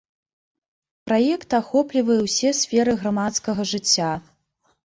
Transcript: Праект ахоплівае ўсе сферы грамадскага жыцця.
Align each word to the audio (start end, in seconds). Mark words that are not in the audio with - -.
Праект 1.09 1.51
ахоплівае 1.59 2.17
ўсе 2.23 2.49
сферы 2.63 2.99
грамадскага 3.03 3.61
жыцця. 3.75 4.11